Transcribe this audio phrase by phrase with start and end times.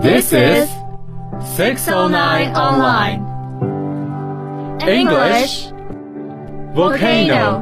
[0.00, 0.66] This is
[1.56, 3.20] 609 Online.
[4.88, 5.68] English
[6.74, 7.60] Volcano.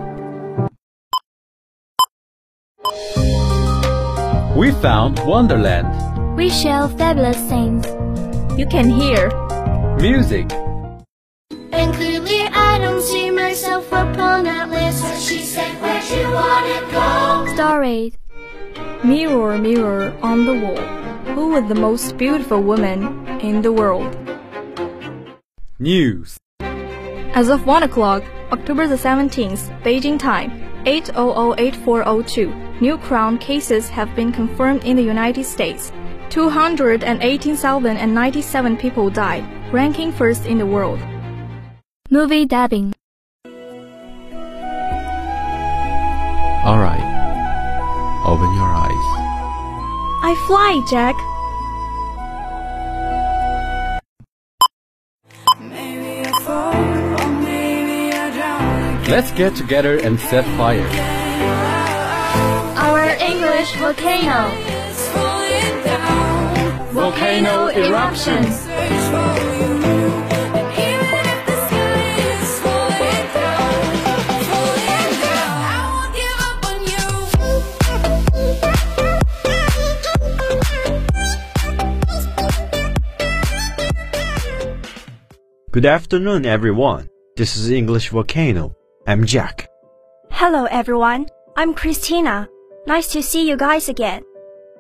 [4.57, 5.91] We found Wonderland.
[6.37, 7.85] We shall fabulous things.
[8.57, 9.31] You can hear.
[9.99, 10.47] Music.
[11.73, 15.03] And clearly I don't see myself upon that list.
[15.03, 17.55] So she said, Where'd you wanna go?
[17.57, 18.13] Stories.
[19.03, 21.08] Mirror, mirror on the wall.
[21.39, 24.19] Who is the most beautiful woman in the world?
[25.79, 26.37] News.
[26.59, 30.51] As of 1 o'clock, October the 17th, Beijing time,
[30.85, 35.93] 8008402, new crown cases have been confirmed in the United States.
[36.31, 40.99] 218,097 people died, ranking first in the world.
[42.11, 42.93] Movie dubbing.
[46.65, 48.25] All right.
[48.27, 49.18] Open your eyes.
[50.31, 51.17] I fly, Jack.
[59.09, 60.87] Let's get together and set fire.
[62.77, 64.51] Our English volcano.
[66.93, 68.69] Volcano eruptions.
[85.71, 87.11] Good afternoon, everyone.
[87.37, 88.75] This is English Volcano.
[89.07, 89.69] I'm Jack.
[90.31, 91.27] Hello, everyone.
[91.59, 92.49] I'm Christina.
[92.87, 94.23] Nice to see you guys again.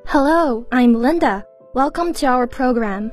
[0.06, 1.44] Hello, I'm Linda.
[1.74, 3.12] Welcome to our program.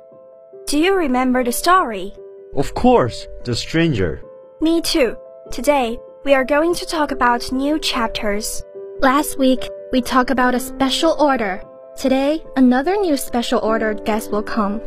[0.67, 2.13] Do you remember the story?
[2.55, 4.23] Of course, The Stranger.
[4.61, 5.17] Me too.
[5.51, 8.63] Today, we are going to talk about new chapters.
[9.01, 11.61] Last week, we talked about a special order.
[11.97, 14.81] Today, another new special ordered guest will come.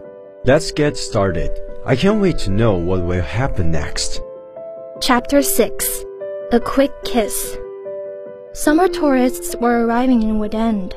[0.44, 1.67] Let's get started.
[1.88, 4.20] I can't wait to know what will happen next.
[5.00, 6.04] Chapter 6
[6.52, 7.56] A Quick Kiss.
[8.52, 10.94] Summer tourists were arriving in Wood End.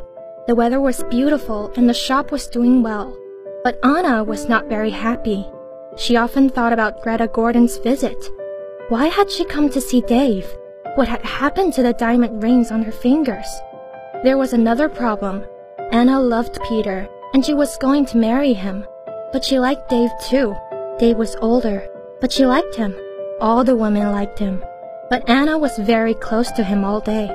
[0.48, 3.18] The weather was beautiful and the shop was doing well.
[3.64, 5.48] But Anna was not very happy.
[5.96, 8.22] She often thought about Greta Gordon's visit.
[8.90, 10.46] Why had she come to see Dave?
[10.96, 13.48] What had happened to the diamond rings on her fingers?
[14.26, 15.46] There was another problem.
[15.94, 18.86] Anna loved Peter, and she was going to marry him.
[19.32, 20.54] But she liked Dave too.
[21.02, 21.90] Dave was older,
[22.20, 22.96] but she liked him.
[23.40, 24.64] All the women liked him.
[25.10, 27.28] But Anna was very close to him all day.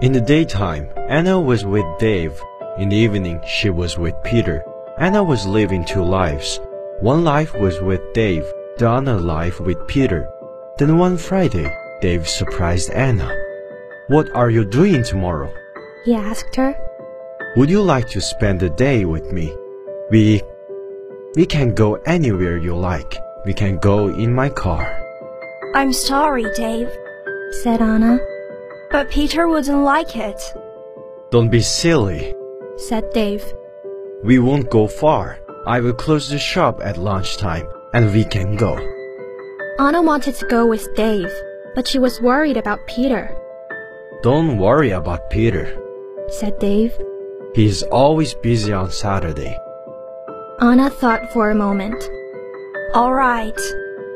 [0.00, 2.40] In the daytime, Anna was with Dave.
[2.78, 4.64] In the evening, she was with Peter.
[4.98, 6.60] Anna was living two lives.
[7.00, 10.26] One life was with Dave, the other life with Peter.
[10.78, 13.30] Then one Friday, Dave surprised Anna.
[14.06, 15.52] What are you doing tomorrow?
[16.06, 16.74] He asked her.
[17.56, 19.54] Would you like to spend the day with me?
[20.10, 20.40] We
[21.36, 23.16] we can go anywhere you like.
[23.44, 24.86] We can go in my car.
[25.74, 26.88] I'm sorry, Dave,
[27.62, 28.18] said Anna,
[28.90, 30.40] but Peter wouldn't like it.
[31.30, 32.34] Don't be silly,
[32.76, 33.44] said Dave.
[34.22, 35.38] We won't go far.
[35.66, 38.76] I will close the shop at lunchtime and we can go.
[39.78, 41.32] Anna wanted to go with Dave,
[41.74, 43.34] but she was worried about Peter,
[44.22, 45.66] Don't worry about Peter.
[46.28, 46.92] said Dave.
[47.54, 49.56] He's always busy on Saturday.
[50.60, 52.02] Anna thought for a moment.
[52.94, 53.58] All right.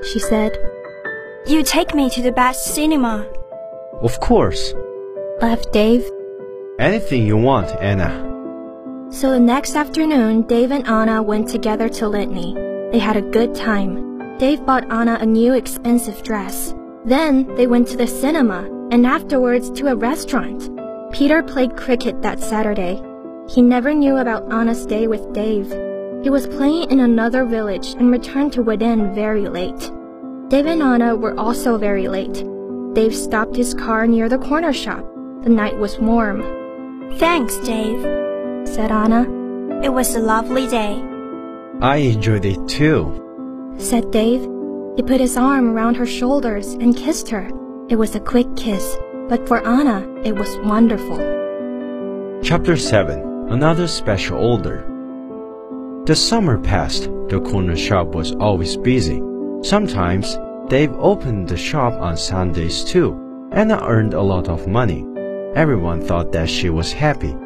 [0.05, 0.57] She said,
[1.47, 3.29] You take me to the best cinema.
[4.01, 4.73] Of course.
[5.43, 6.09] laughed Dave.
[6.79, 8.25] Anything you want, Anna.
[9.11, 12.55] So the next afternoon, Dave and Anna went together to Litany.
[12.93, 14.39] They had a good time.
[14.39, 16.73] Dave bought Anna a new expensive dress.
[17.05, 18.63] Then they went to the cinema
[18.93, 20.71] and afterwards to a restaurant.
[21.11, 23.03] Peter played cricket that Saturday.
[23.49, 25.88] He never knew about Anna's day with Dave.
[26.29, 28.81] He was playing in another village and returned to Wood
[29.15, 29.81] very late.
[30.49, 32.45] Dave and Anna were also very late.
[32.93, 35.07] Dave stopped his car near the corner shop.
[35.43, 36.43] The night was warm,
[37.17, 38.03] Thanks, Dave.
[38.69, 39.23] said Anna,
[39.83, 41.03] It was a lovely day.
[41.81, 43.75] I enjoyed it too.
[43.79, 44.43] said Dave.
[44.97, 47.49] He put his arm around her shoulders and kissed her.
[47.89, 48.99] It was a quick kiss,
[49.31, 51.17] but for Anna, it was wonderful.
[52.43, 54.98] Chapter 7 Another Special Order.
[56.09, 57.03] The summer passed.
[57.29, 59.21] The corner shop was always busy.
[59.61, 60.39] Sometimes
[60.71, 63.13] Dave opened the shop on Sundays too.
[63.53, 65.05] Anna earned a lot of money.
[65.55, 67.37] Everyone thought that she was happy.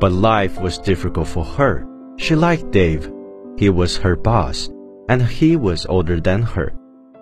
[0.00, 1.86] But life was difficult for her.
[2.18, 3.10] She liked Dave.
[3.56, 4.68] He was her boss,
[5.08, 6.74] and he was older than her.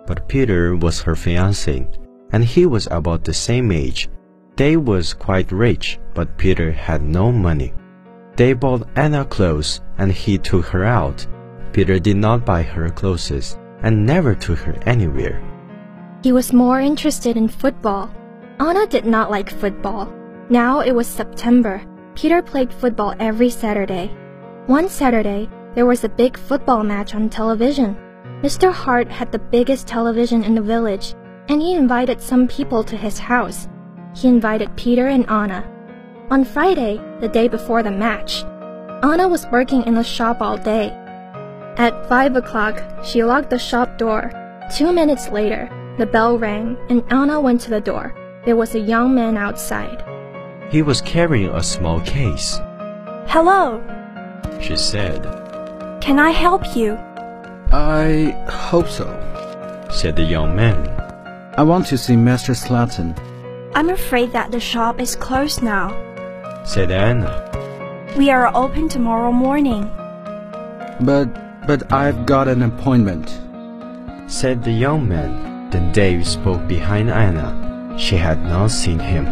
[0.05, 1.87] But Peter was her fiancé,
[2.33, 4.09] and he was about the same age.
[4.57, 7.71] Dave was quite rich, but Peter had no money.
[8.39, 11.27] They bought Anna clothes and he took her out.
[11.73, 15.43] Peter did not buy her clothes and never took her anywhere.
[16.23, 18.09] He was more interested in football.
[18.61, 20.09] Anna did not like football.
[20.49, 21.81] Now it was September.
[22.15, 24.07] Peter played football every Saturday.
[24.67, 27.97] One Saturday, there was a big football match on television.
[28.41, 28.71] Mr.
[28.71, 31.13] Hart had the biggest television in the village,
[31.49, 33.67] and he invited some people to his house.
[34.15, 35.69] He invited Peter and Anna.
[36.31, 38.43] On Friday, the day before the match,
[39.01, 40.91] Anna was working in the shop all day.
[41.77, 44.31] At 5 o'clock, she locked the shop door.
[44.71, 45.67] Two minutes later,
[45.97, 48.13] the bell rang and Anna went to the door.
[48.45, 50.03] There was a young man outside.
[50.69, 52.59] He was carrying a small case.
[53.25, 53.81] Hello.
[54.61, 55.23] She said,
[55.99, 56.93] Can I help you?
[57.71, 59.07] I hope so.
[59.89, 60.77] said the young man.
[61.57, 63.17] I want to see Master Slatton.
[63.73, 65.89] I'm afraid that the shop is closed now.
[66.69, 67.33] Said Anna.
[68.15, 69.89] We are open tomorrow morning.
[71.01, 71.27] But
[71.65, 73.27] but I've got an appointment.
[74.29, 75.71] Said the young man.
[75.71, 77.49] Then Dave spoke behind Anna.
[77.97, 79.25] She had not seen him.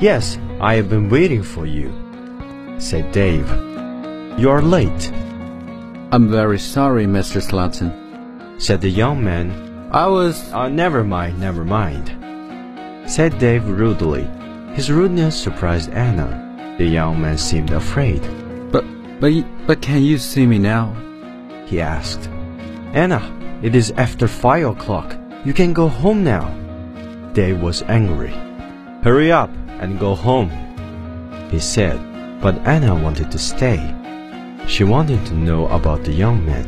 [0.00, 1.88] Yes, I have been waiting for you,
[2.78, 3.48] said Dave.
[4.38, 5.10] You are late,
[6.12, 7.40] I'm very sorry, Mr.
[7.40, 7.90] Slatton.
[8.60, 9.48] said the young man.
[9.92, 12.12] I was Uh, never mind, never mind,
[13.06, 14.28] said Dave rudely.
[14.74, 16.76] His rudeness surprised Anna.
[16.78, 18.22] The young man seemed afraid.
[18.70, 18.84] but
[19.20, 19.32] but
[19.66, 20.94] but can you see me now?
[21.66, 22.28] He asked.
[22.92, 23.20] Anna,
[23.62, 25.16] it is after five o'clock.
[25.44, 26.48] You can go home now.
[27.32, 28.32] Dave was angry.
[29.02, 29.50] Hurry up
[29.80, 30.50] and go home,
[31.50, 31.98] he said.
[32.40, 33.94] But Anna wanted to stay.
[34.66, 36.66] She wanted to know about the young man.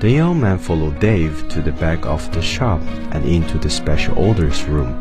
[0.00, 2.80] The young man followed Dave to the back of the shop
[3.12, 4.92] and into the special orders room.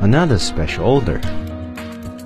[0.00, 1.20] Another special order.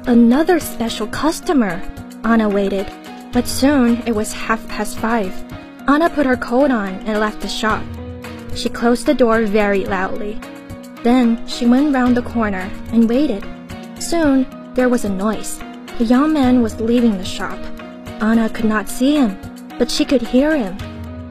[0.09, 1.83] Another special customer.
[2.25, 2.91] Anna waited,
[3.31, 5.35] but soon it was half past five.
[5.87, 7.85] Anna put her coat on and left the shop.
[8.55, 10.41] She closed the door very loudly.
[11.03, 13.45] Then she went round the corner and waited.
[14.01, 15.59] Soon there was a noise.
[15.99, 17.59] The young man was leaving the shop.
[18.23, 19.37] Anna could not see him,
[19.79, 20.79] but she could hear him.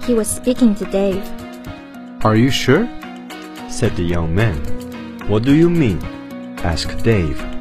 [0.04, 1.26] He was speaking to Dave.
[2.24, 2.88] Are you sure?
[3.72, 4.62] said the young man.
[5.28, 6.00] What do you mean?
[6.62, 7.57] asked Dave.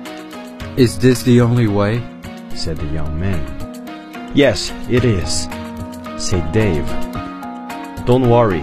[0.77, 2.03] Is this the only way?
[2.55, 4.31] said the young man.
[4.35, 5.45] Yes, it is,
[6.23, 6.87] said Dave.
[8.05, 8.61] Don't worry,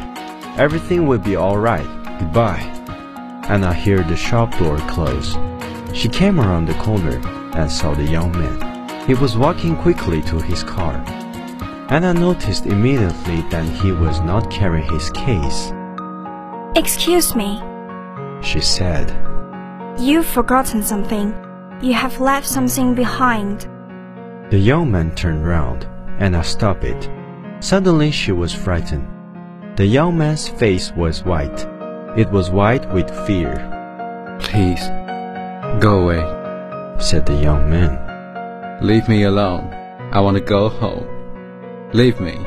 [0.55, 1.87] everything will be alright.
[2.19, 2.61] Goodbye.
[3.49, 5.35] Anna heard the shop door close.
[5.91, 7.19] She came around the corner
[7.57, 9.07] and saw the young man.
[9.07, 11.03] He was walking quickly to his car.
[11.89, 15.73] Anna noticed immediately that he was not carrying his case.
[16.75, 17.59] Excuse me.
[18.43, 19.09] She said,
[19.97, 21.33] You've forgotten something.
[21.83, 23.67] You have left something behind.
[24.49, 25.83] The young man turned round.
[26.17, 27.09] And Anna stopped it.
[27.59, 29.05] Suddenly she was frightened.
[29.75, 31.67] The young man's face was white.
[32.17, 33.51] It was white with fear,
[34.39, 34.79] Please,
[35.81, 36.23] go away.
[36.99, 37.99] said the young man.
[38.81, 39.67] Leave me alone.
[40.13, 41.05] I want to go home.
[41.91, 42.37] Leave me.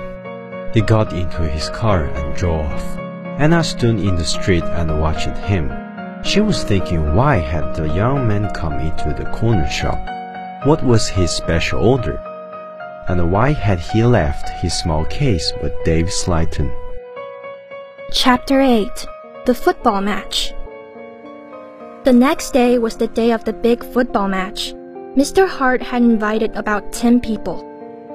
[0.72, 2.98] He got into his car and drove off.
[3.38, 5.85] Anna stood in the street and watched him.
[6.26, 9.96] She was thinking why had the young man come into the corner shop?
[10.66, 12.18] What was his special order?
[13.06, 16.72] And why had he left his small case with Dave Slayton?
[18.10, 19.06] Chapter 8
[19.46, 20.52] The Football Match
[22.02, 24.74] The next day was the day of the big football match.
[25.14, 25.46] Mr.
[25.46, 27.62] Hart had invited about 10 people.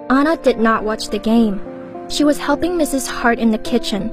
[0.09, 1.61] Anna did not watch the game.
[2.09, 3.07] She was helping Mrs.
[3.07, 4.11] Hart in the kitchen.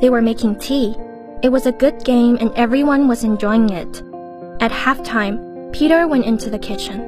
[0.00, 0.96] They were making tea.
[1.44, 4.02] It was a good game and everyone was enjoying it.
[4.62, 7.00] At halftime, Peter went into the kitchen.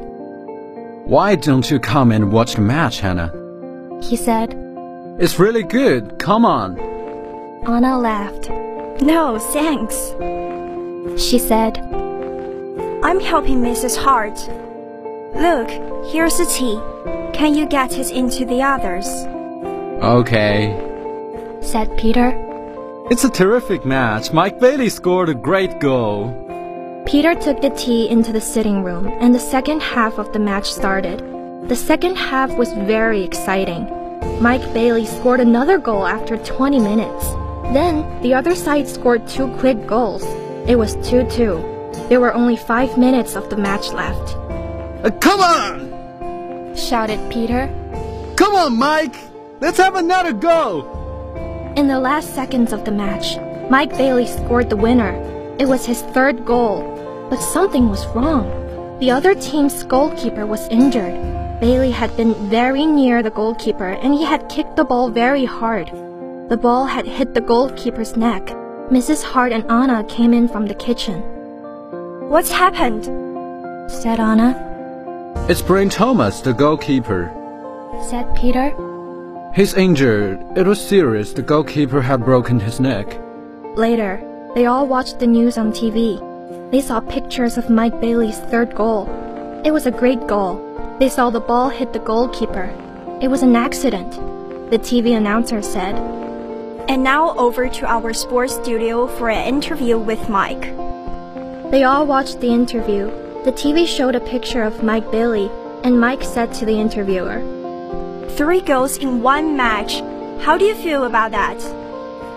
[1.07, 3.33] Why don't you come and watch the match, Anna?
[4.03, 4.53] He said,
[5.19, 6.19] It's really good.
[6.19, 6.79] Come on.
[7.67, 8.51] Anna laughed.
[9.01, 9.97] No, thanks.
[11.19, 11.79] She said,
[13.03, 13.97] I'm helping Mrs.
[13.97, 14.37] Hart.
[15.35, 15.71] Look,
[16.13, 16.79] here's the tea.
[17.33, 19.09] Can you get it into the others?
[20.05, 20.77] Okay.
[21.63, 22.47] said Peter.
[23.09, 24.33] It's a terrific match.
[24.33, 26.35] Mike Bailey scored a great goal.
[27.07, 30.73] Peter took the tea into the sitting room and the second half of the match
[30.73, 31.21] started.
[31.69, 33.87] The second half was very exciting.
[34.43, 37.27] Mike Bailey scored another goal after 20 minutes.
[37.73, 40.25] Then the other side scored two quick goals.
[40.69, 42.09] It was 2 2.
[42.09, 44.35] There were only five minutes of the match left.
[45.05, 46.75] Uh, come on!
[46.75, 47.69] Shouted Peter.
[48.35, 49.15] Come on, Mike!
[49.61, 50.96] Let's have another go!
[51.77, 53.37] In the last seconds of the match,
[53.69, 55.13] Mike Bailey scored the winner.
[55.59, 56.81] It was his third goal,
[57.29, 58.49] but something was wrong.
[58.99, 61.13] The other team's goalkeeper was injured.
[61.61, 65.89] Bailey had been very near the goalkeeper and he had kicked the ball very hard.
[66.49, 68.47] The ball had hit the goalkeeper's neck.
[68.89, 69.23] Mrs.
[69.23, 71.21] Hart and Anna came in from the kitchen.
[72.31, 73.05] What's happened?
[73.91, 74.57] Said Anna.
[75.51, 77.31] It's Brian Thomas, the goalkeeper.
[78.09, 78.73] Said Peter.
[79.55, 80.39] He's injured.
[80.57, 81.33] It was serious.
[81.33, 83.19] The goalkeeper had broken his neck.
[83.77, 84.21] Later,
[84.55, 86.21] they all watched the news on TV.
[86.71, 89.07] They saw pictures of Mike Bailey's third goal.
[89.65, 90.63] It was a great goal.
[90.99, 92.71] They saw the ball hit the goalkeeper.
[93.23, 94.13] It was an accident.
[94.71, 95.95] The TV announcer said.
[96.89, 100.63] And now over to our sports studio for an interview with Mike.
[101.71, 103.07] They all watched the interview.
[103.45, 105.51] The TV showed a picture of Mike Bailey,
[105.83, 107.41] and Mike said to the interviewer,
[108.37, 110.01] Three goals in one match.
[110.45, 111.57] How do you feel about that?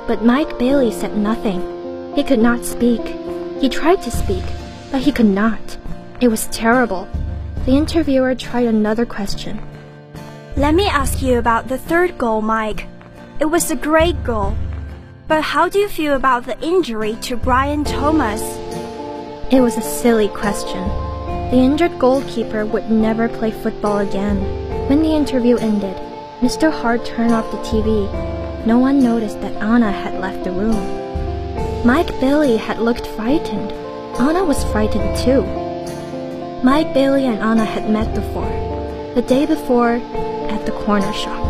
[0.07, 1.59] But Mike Bailey said nothing.
[2.15, 3.01] He could not speak.
[3.59, 4.45] He tried to speak,
[4.91, 5.77] but he could not.
[6.21, 7.05] It was terrible.
[7.65, 9.59] The interviewer tried another question.
[10.55, 12.87] Let me ask you about the third goal, Mike.
[13.41, 14.55] It was a great goal.
[15.27, 18.41] But how do you feel about the injury to Brian Thomas?
[19.51, 20.87] It was a silly question.
[21.51, 24.68] The injured goalkeeper would never play football again.
[24.89, 25.95] When the interview ended,
[26.41, 26.71] Mr.
[26.71, 28.65] Hart turned off the TV.
[28.65, 31.85] No one noticed that Anna had left the room.
[31.85, 33.71] Mike Bailey had looked frightened.
[34.19, 35.43] Anna was frightened too.
[36.63, 38.49] Mike Bailey and Anna had met before,
[39.13, 40.01] the day before
[40.49, 41.45] at the corner shop.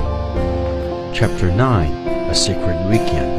[1.15, 1.91] Chapter 9
[2.27, 3.31] A Secret Weekend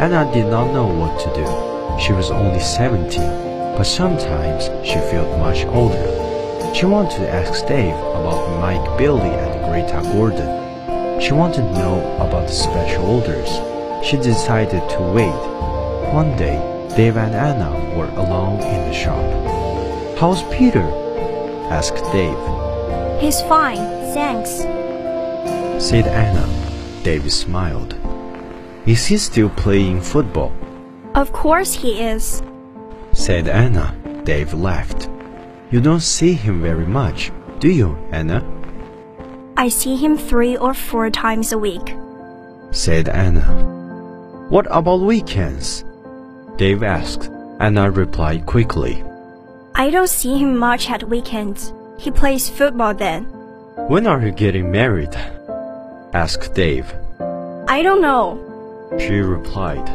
[0.00, 2.00] Anna did not know what to do.
[2.00, 3.20] She was only 17,
[3.76, 6.17] but sometimes she felt much older.
[6.74, 11.20] She wanted to ask Dave about Mike Bailey and Greta Gordon.
[11.20, 13.50] She wanted to know about the special orders.
[14.06, 16.12] She decided to wait.
[16.14, 16.56] One day,
[16.96, 19.24] Dave and Anna were alone in the shop.
[20.18, 20.82] How's Peter?
[21.70, 22.38] asked Dave.
[23.20, 23.78] He's fine,
[24.14, 24.50] thanks.
[25.84, 26.46] said Anna.
[27.02, 27.94] Dave smiled.
[28.86, 30.52] Is he still playing football?
[31.14, 32.42] Of course he is.
[33.12, 33.94] said Anna.
[34.24, 35.08] Dave laughed.
[35.70, 38.42] You don't see him very much, do you, Anna?
[39.56, 41.94] I see him three or four times a week.
[42.70, 43.44] said Anna.
[44.48, 45.84] What about weekends?
[46.56, 47.30] Dave asked.
[47.60, 49.02] Anna replied quickly.
[49.74, 51.72] I don't see him much at weekends.
[51.98, 53.24] He plays football then.
[53.88, 55.14] When are you getting married?
[56.14, 56.86] asked Dave.
[57.68, 58.38] I don't know.
[58.98, 59.86] She replied.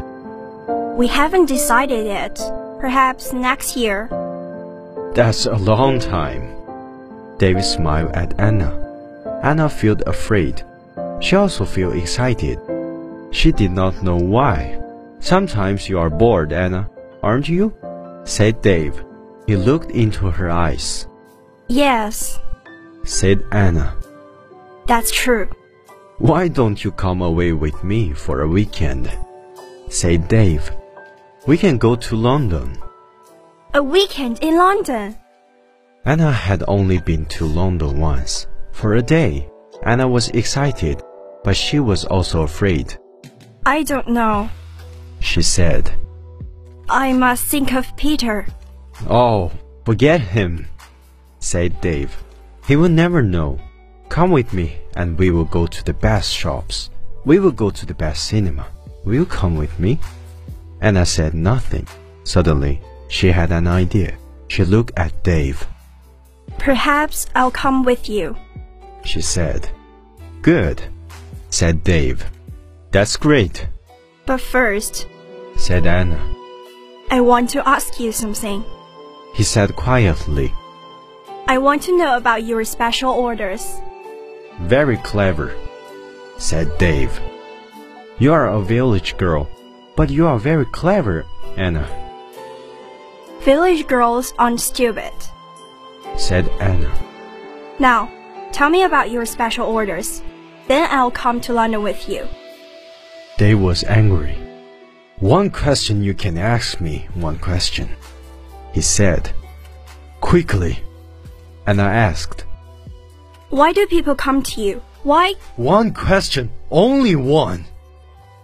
[0.98, 2.38] We haven't decided yet.
[2.80, 4.10] Perhaps next year.
[5.16, 6.44] That's a long time.
[7.38, 8.72] Dave smiled at Anna.
[9.44, 10.64] Anna felt afraid.
[11.20, 12.60] She also felt excited.
[13.32, 14.80] She did not know why.
[15.20, 16.90] Sometimes you are bored, Anna,
[17.22, 17.74] aren't you?
[18.26, 19.04] said Dave.
[19.48, 21.08] He looked into her eyes.
[21.68, 22.40] Yes,
[23.06, 23.96] Said Anna.
[24.88, 25.50] that's true.
[26.20, 29.12] Why don't you come away with me for a weekend?
[29.90, 30.72] said Dave.
[31.46, 32.78] We can go to London.
[33.76, 35.18] A weekend in London.
[36.06, 38.46] Anna had only been to London once.
[38.72, 39.50] For a day,
[39.82, 41.02] Anna was excited,
[41.44, 42.96] but she was also afraid.
[43.66, 44.48] I don't know.
[45.22, 45.92] She said,
[46.88, 48.46] I must think of Peter.
[49.10, 49.52] Oh,
[49.86, 50.68] forget him,
[51.40, 52.16] said Dave.
[52.68, 53.60] He will never know.
[54.08, 56.92] Come with me and we will go to the best shops.
[57.26, 58.68] We will go to the best cinema.
[59.04, 60.00] Will you come with me?
[60.80, 61.88] Anna said nothing.
[62.24, 62.80] Suddenly,
[63.14, 64.18] she had an idea.
[64.48, 65.68] She looked at Dave.
[66.58, 68.36] Perhaps I'll come with you.
[69.06, 69.70] She said,
[70.42, 70.82] Good,
[71.52, 72.26] said Dave.
[72.90, 73.68] That's great,
[74.26, 75.08] But first,
[75.58, 76.18] said Anna.
[77.12, 78.66] I want to ask you something.
[79.36, 80.52] He said quietly,
[81.48, 83.64] I want to know about your special orders.
[84.62, 85.54] Very clever,
[86.38, 87.20] said Dave.
[88.18, 89.48] You are a village girl,
[89.96, 91.26] but you are very clever,
[91.58, 91.86] Anna,
[93.44, 95.12] Village girls aren't stupid.
[96.18, 96.92] said Anna.
[97.80, 98.10] Now,
[98.52, 100.22] tell me about your special orders.
[100.68, 102.28] Then I'll come to London with you.
[103.38, 104.38] Dave was angry.
[105.20, 107.90] One question you can ask me, one question,
[108.74, 109.32] he said.
[110.22, 110.80] Quickly.
[111.66, 112.46] And I asked.
[113.50, 114.82] Why do people come to you?
[115.04, 115.34] Why?
[115.58, 117.66] One question, only one,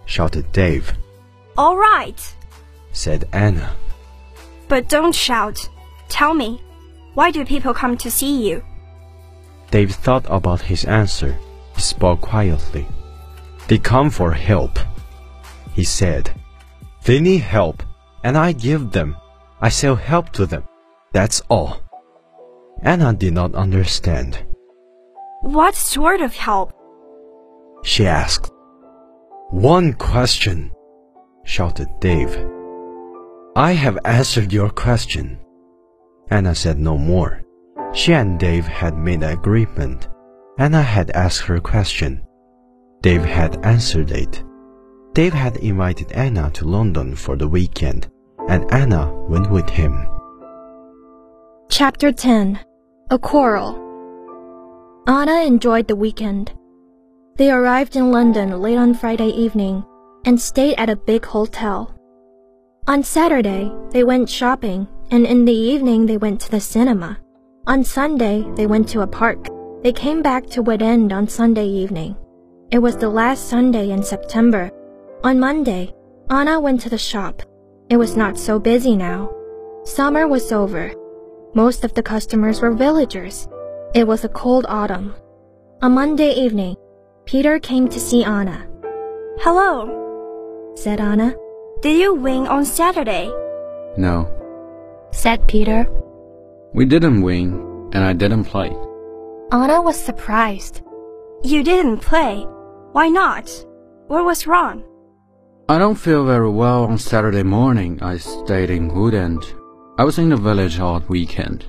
[0.04, 0.92] shouted Dave,
[1.56, 2.20] All right.
[2.92, 3.74] said Anna.
[4.70, 5.68] But don't shout.
[6.08, 6.62] Tell me,
[7.14, 8.62] why do people come to see you?
[9.72, 11.36] Dave thought about his answer.
[11.74, 12.86] He spoke quietly.
[13.66, 14.78] They come for help,
[15.74, 16.30] he said.
[17.04, 17.82] They need help,
[18.22, 19.16] and I give them.
[19.60, 20.62] I sell help to them.
[21.12, 21.82] That's all.
[22.82, 24.38] Anna did not understand.
[25.42, 26.72] What sort of help?
[27.82, 28.52] She asked.
[29.50, 30.70] One question,
[31.44, 32.38] shouted Dave.
[33.60, 35.38] I have answered your question.
[36.30, 37.42] Anna said no more.
[37.92, 40.08] She and Dave had made an agreement.
[40.56, 42.22] Anna had asked her question.
[43.02, 44.42] Dave had answered it.
[45.12, 48.08] Dave had invited Anna to London for the weekend,
[48.48, 50.08] and Anna went with him.
[51.68, 52.60] Chapter 10
[53.10, 53.76] A Quarrel
[55.06, 56.50] Anna enjoyed the weekend.
[57.36, 59.84] They arrived in London late on Friday evening
[60.24, 61.94] and stayed at a big hotel.
[62.88, 67.18] On Saturday, they went shopping, and in the evening, they went to the cinema.
[67.66, 69.48] On Sunday, they went to a park.
[69.82, 72.16] They came back to Wood End on Sunday evening.
[72.70, 74.70] It was the last Sunday in September.
[75.24, 75.94] On Monday,
[76.30, 77.42] Anna went to the shop.
[77.90, 79.30] It was not so busy now.
[79.84, 80.92] Summer was over.
[81.54, 83.48] Most of the customers were villagers.
[83.94, 85.14] It was a cold autumn.
[85.82, 86.76] On Monday evening,
[87.24, 88.66] Peter came to see Anna.
[89.38, 91.34] Hello, Said Anna.
[91.82, 93.30] Did you win on Saturday?
[93.96, 94.28] No,
[95.12, 95.86] Said Peter.
[96.74, 98.70] we didn't win, and I didn't play.
[99.52, 100.82] Anna was surprised.
[101.42, 102.44] You didn't play.
[102.92, 103.50] Why not?
[104.06, 104.84] What was wrong?
[105.68, 107.98] I don't feel very well on Saturday morning.
[108.02, 109.42] I stayed in Wood End.
[109.98, 111.64] I was in the village all weekend.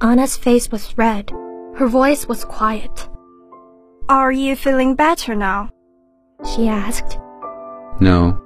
[0.00, 1.30] Anna's face was red.
[1.76, 3.08] Her voice was quiet.
[4.08, 5.70] Are you feeling better now?
[6.54, 7.18] She asked.
[8.00, 8.40] No,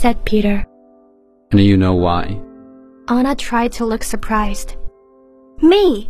[0.00, 0.64] Said Peter.
[1.50, 2.40] and you know why?
[3.08, 4.76] Anna tried to look surprised.
[5.60, 6.08] Me?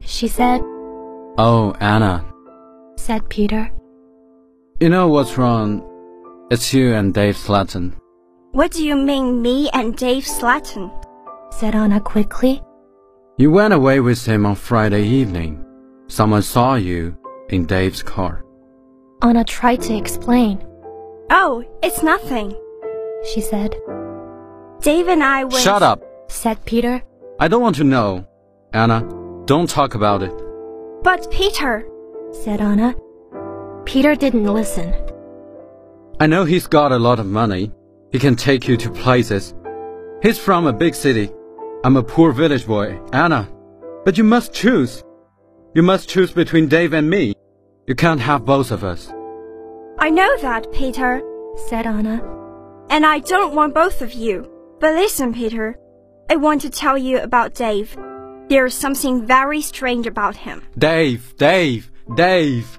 [0.00, 0.60] She said,
[1.36, 2.24] Oh, Anna,
[2.96, 3.68] said Peter.
[4.80, 5.82] you know what's wrong?
[6.52, 7.94] It's you and Dave Slatton.
[8.52, 10.86] What do you mean, me and Dave Slatton?
[11.52, 12.62] Said Anna quickly.
[13.38, 15.64] You went away with him on Friday evening.
[16.06, 17.16] Someone saw you
[17.48, 18.44] in Dave's car.
[19.22, 20.64] Anna tried to explain.
[21.30, 22.54] Oh, it's nothing.
[23.32, 23.74] She said,
[24.80, 25.64] Dave and I went.
[25.64, 26.02] Shut up!
[26.28, 27.02] said Peter.
[27.40, 28.26] I don't want to know.
[28.72, 29.00] Anna,
[29.46, 30.32] don't talk about it.
[31.02, 31.86] But Peter,
[32.32, 32.94] Said Anna.
[33.84, 34.94] Peter didn't listen.
[36.20, 37.72] I know he's got a lot of money.
[38.10, 39.54] He can take you to places.
[40.22, 41.30] He's from a big city.
[41.84, 43.48] I'm a poor village boy, Anna.
[44.04, 45.04] But you must choose.
[45.74, 47.34] You must choose between Dave and me.
[47.86, 49.12] You can't have both of us.
[49.98, 51.22] I know that, Peter.
[51.68, 52.35] Said Anna.
[52.90, 54.50] And I don't want both of you.
[54.80, 55.76] But listen, Peter.
[56.28, 57.96] I want to tell you about Dave.
[58.48, 60.62] There's something very strange about him.
[60.78, 62.78] Dave, Dave, Dave.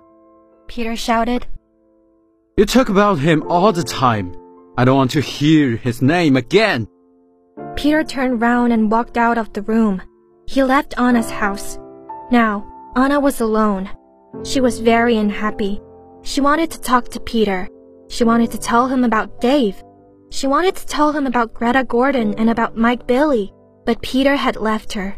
[0.68, 1.46] Peter shouted.
[2.58, 4.34] You talk about him all the time.
[4.78, 6.88] I don't want to hear his name again.
[7.76, 10.02] Peter turned round and walked out of the room.
[10.48, 11.78] He left Anna's house.
[12.32, 12.66] Now,
[12.96, 13.90] Anna was alone.
[14.44, 15.82] She was very unhappy.
[16.22, 17.70] She wanted to talk to Peter.
[18.10, 19.82] She wanted to tell him about Dave.
[20.30, 23.54] She wanted to tell him about Greta Gordon and about Mike Bailey,
[23.86, 25.16] but Peter had left her.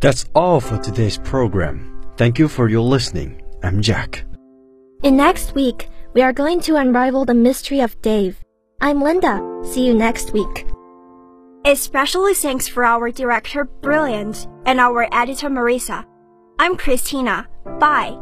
[0.00, 2.04] That's all for today's program.
[2.16, 3.42] Thank you for your listening.
[3.62, 4.24] I'm Jack.
[5.02, 8.38] In next week, we are going to unravel the mystery of Dave.
[8.80, 9.40] I'm Linda.
[9.64, 10.66] See you next week.
[11.64, 16.04] Especially thanks for our director, Brilliant, and our editor, Marisa.
[16.58, 17.48] I'm Christina.
[17.78, 18.18] Bye.